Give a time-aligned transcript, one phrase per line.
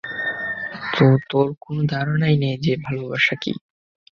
[0.93, 3.51] তো, তোর কোনো ধারণাই নেই যে, ভালোবাসা কী?